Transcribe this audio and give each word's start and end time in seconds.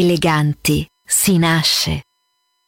Eleganti 0.00 0.86
si 1.06 1.36
nasce. 1.36 2.04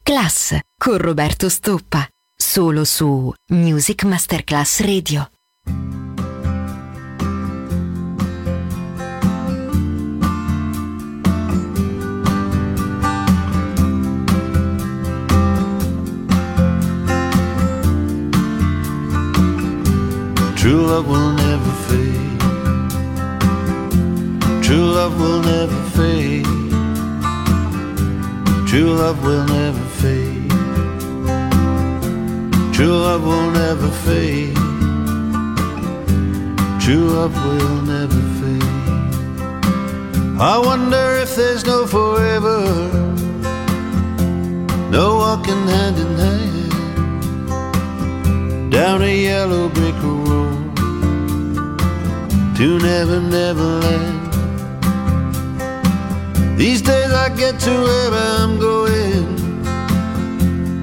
Class 0.03 0.59
con 0.77 0.99
Roberto 0.99 1.49
Stoppa. 1.49 2.07
Solo 2.37 2.85
su 2.85 3.33
Music 3.53 4.05
Masterclass 4.05 4.81
Radio. 4.81 5.31
True 20.55 20.87
love 20.87 21.09
will 21.09 21.33
never 21.33 21.73
fade. 21.87 22.39
True 24.61 24.77
love 24.77 25.19
will 25.19 25.41
never 25.41 25.83
fade. 25.95 26.72
True 28.73 28.95
love 28.95 29.23
will 29.23 29.45
never 29.45 29.85
fade. 30.01 30.49
True 32.73 32.97
love 33.07 33.23
will 33.23 33.51
never 33.51 33.91
fade. 33.91 34.57
True 36.81 37.07
love 37.11 37.35
will 37.45 37.83
never 37.83 38.23
fade. 38.41 38.63
I 40.41 40.57
wonder 40.57 41.19
if 41.21 41.37
there's 41.37 41.67
no 41.67 41.87
forever. 41.87 42.65
No 44.91 45.17
walking 45.17 45.67
hand 45.69 45.99
in 45.99 46.17
hand 46.17 46.71
down 48.71 49.03
a 49.03 49.15
yellow 49.15 49.69
brick 49.69 50.03
road 50.03 50.77
to 52.57 52.79
Never 52.79 53.21
Never 53.21 53.81
Land. 53.81 54.22
These 56.63 56.83
days 56.83 57.11
I 57.11 57.29
get 57.35 57.59
to 57.59 57.71
where 57.71 58.13
I'm 58.13 58.57
going, 58.61 59.27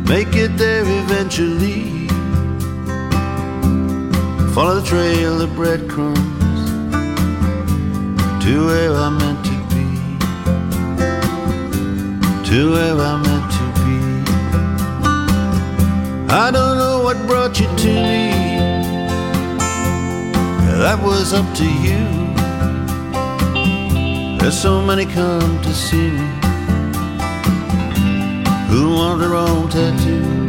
make 0.04 0.36
it 0.36 0.58
there 0.58 0.84
eventually. 0.86 2.10
Follow 4.54 4.82
the 4.82 4.86
trail 4.86 5.42
of 5.42 5.56
breadcrumbs 5.56 6.20
to 8.44 8.66
where 8.68 8.94
I'm 8.94 9.18
meant 9.20 9.46
to 9.46 9.56
be, 9.72 9.86
to 12.50 12.72
where 12.74 12.98
I'm 13.00 13.22
meant 13.24 13.50
to 13.60 13.66
be. 13.86 13.98
I 16.30 16.52
don't 16.52 16.78
know 16.78 17.04
what 17.06 17.16
brought 17.26 17.58
you 17.58 17.68
to 17.68 17.88
me, 17.88 18.34
that 20.84 21.00
was 21.02 21.32
up 21.34 21.48
to 21.56 21.64
you. 21.64 22.29
There's 24.40 24.60
so 24.60 24.82
many 24.82 25.06
come 25.06 25.62
to 25.62 25.74
see 25.74 26.12
me 26.12 26.28
who 28.70 28.96
want 28.96 29.20
their 29.20 29.36
own 29.36 29.70
tattoo. 29.70 30.46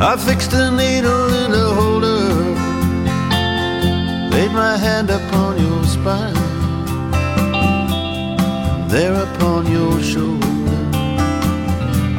I 0.00 0.16
fixed 0.16 0.52
a 0.54 0.70
needle 0.70 1.28
in 1.44 1.52
a 1.52 1.68
holder, 1.78 2.24
laid 4.34 4.50
my 4.52 4.76
hand 4.76 5.10
upon 5.10 5.60
your 5.60 5.84
spine, 5.84 6.34
there 8.88 9.14
upon 9.14 9.70
your 9.70 10.02
shoulder. 10.02 10.46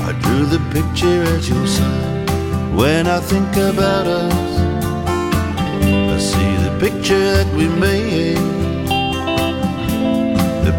I 0.08 0.12
drew 0.22 0.46
the 0.46 0.62
picture 0.72 1.24
at 1.36 1.50
your 1.50 1.68
side. 1.68 2.30
When 2.76 3.08
I 3.08 3.20
think 3.20 3.52
about 3.58 4.06
us, 4.06 4.60
I 6.16 6.18
see 6.20 6.52
the 6.66 6.78
picture 6.80 7.20
that 7.38 7.52
we 7.56 7.68
made 7.68 8.57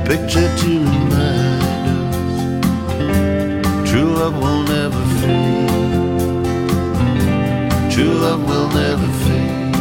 picture 0.09 0.49
to 0.57 0.69
remind 0.69 1.87
us 2.00 2.37
true 3.91 4.11
love 4.15 4.37
will 4.43 4.62
never 4.62 5.05
fade. 5.21 5.69
True 7.93 8.15
love 8.15 8.43
will 8.49 8.69
never 8.71 9.09
fade. 9.25 9.75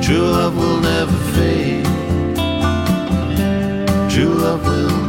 True 0.00 0.28
love 0.38 0.56
will 0.56 0.80
never 0.80 1.18
fade. 1.34 1.86
True 4.12 4.34
love 4.44 4.62
will 4.64 5.03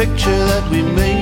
picture 0.00 0.30
that 0.30 0.70
we 0.70 0.80
made. 0.80 1.19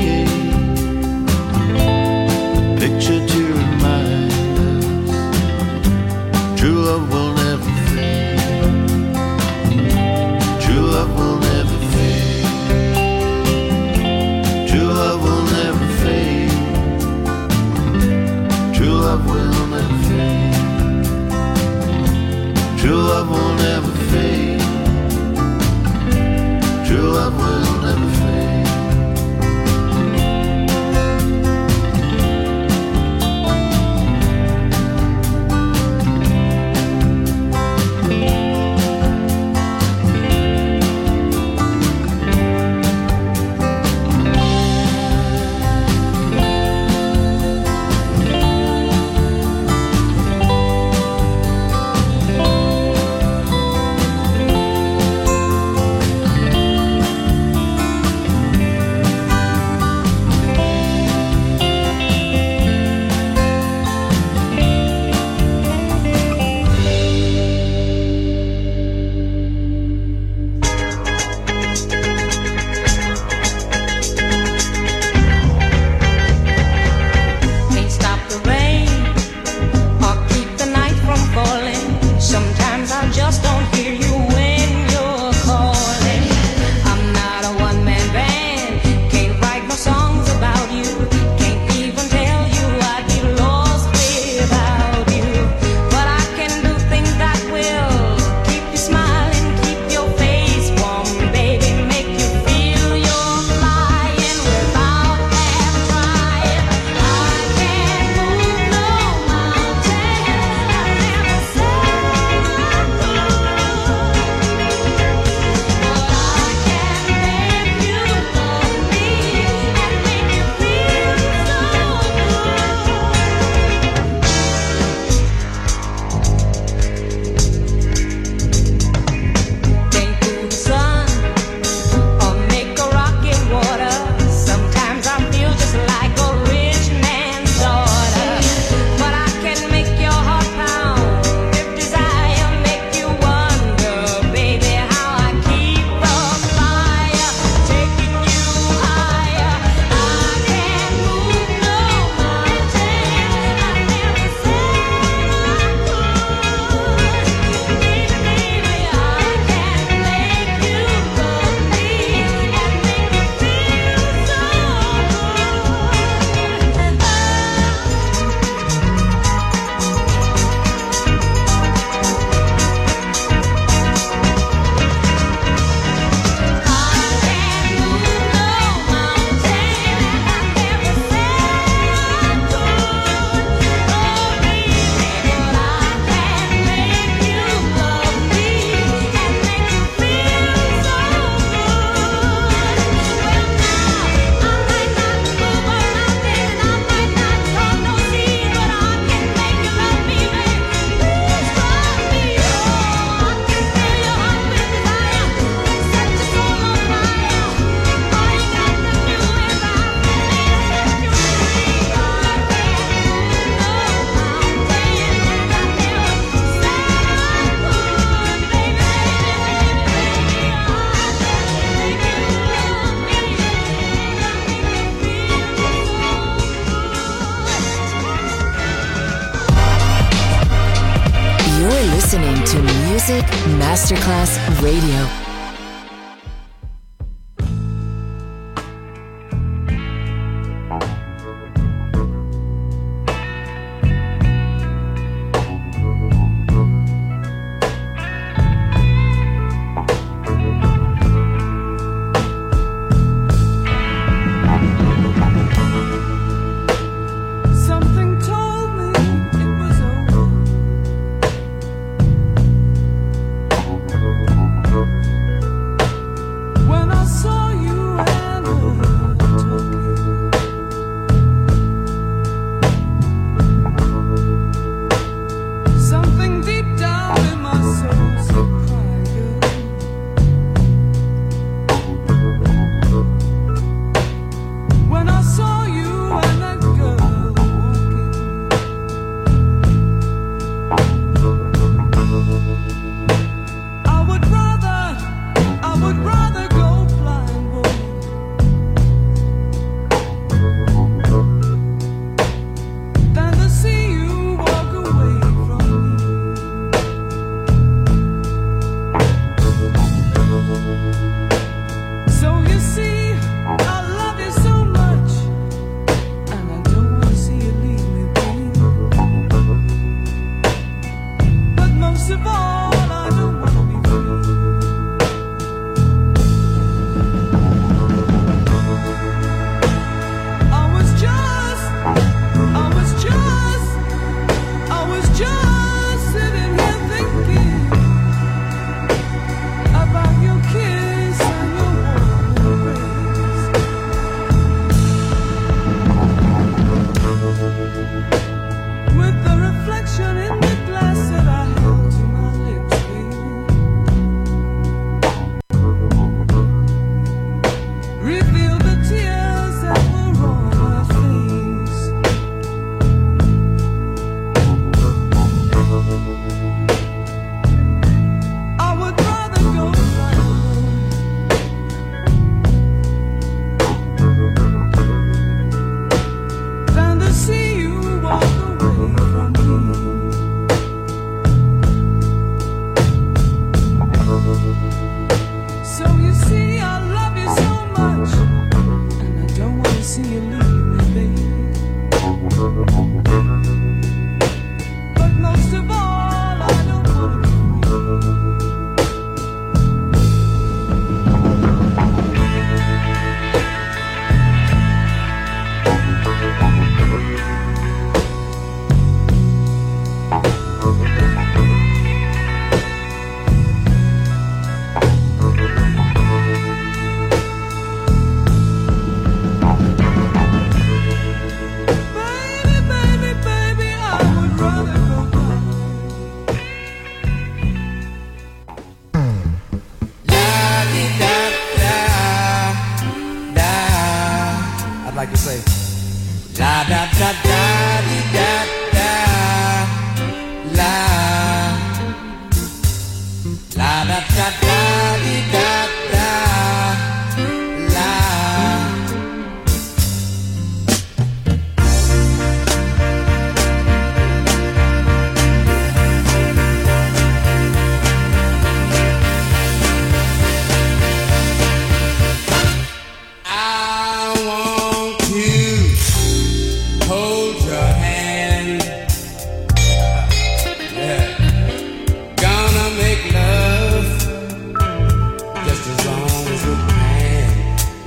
Masterclass 233.88 234.38
Radio. 234.60 235.27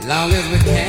Long 0.05 0.31
as 0.31 0.49
we 0.49 0.57
can, 0.57 0.80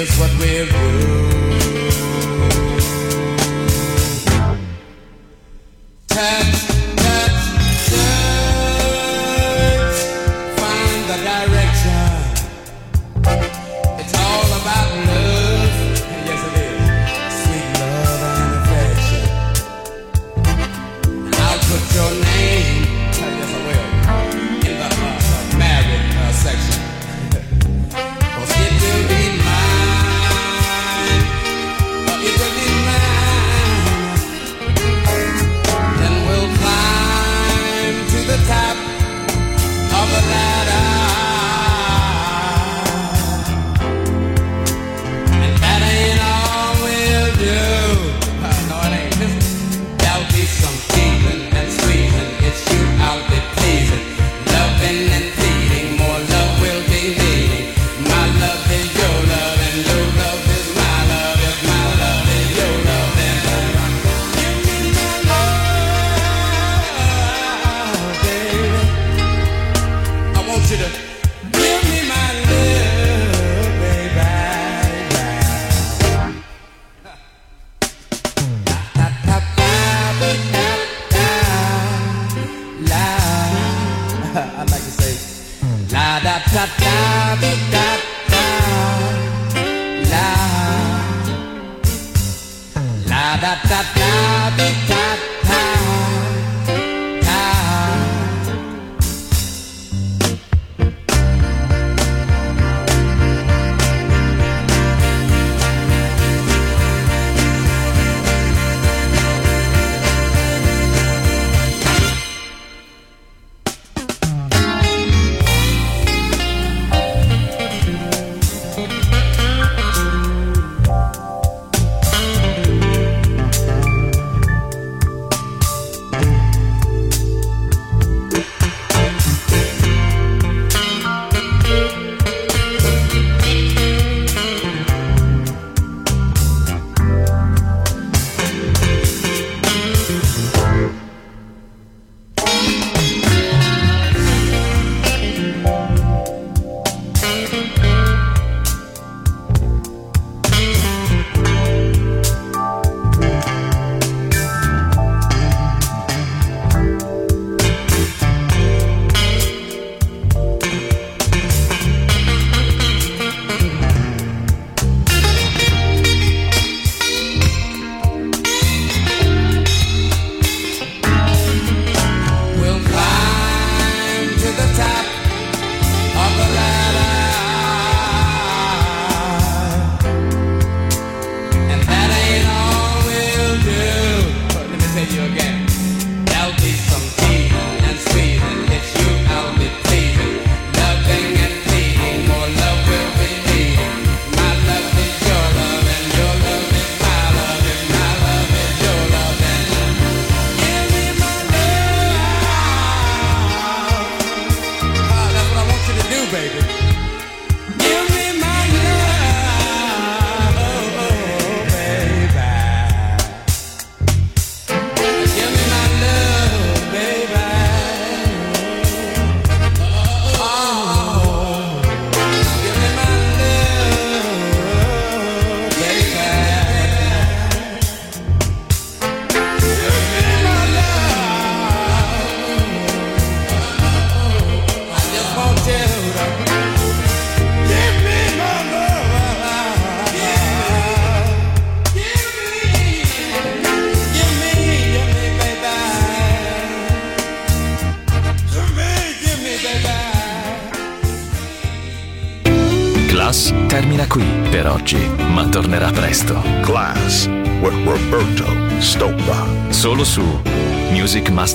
here's 0.00 0.18
what 0.18 0.30
we'll 0.38 0.66
do. 0.66 1.39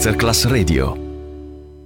Masterclass 0.05 0.45
Radio. 0.45 1.04